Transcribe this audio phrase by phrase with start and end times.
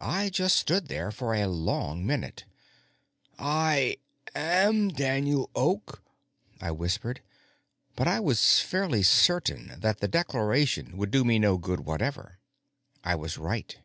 [0.00, 2.44] I just stood there for a long minute.
[3.38, 3.98] "I
[4.34, 6.02] am Daniel Oak,"
[6.58, 7.20] I whispered.
[7.96, 12.38] But I was fairly certain that the declaration would do me no good whatever.
[13.04, 13.76] I was right.